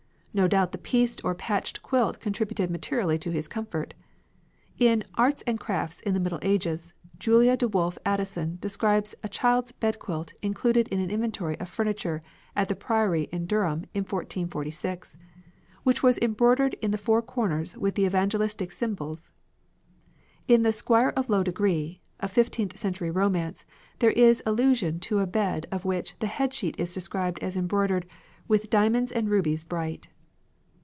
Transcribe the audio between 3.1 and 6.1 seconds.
to his comfort. In "Arts and Crafts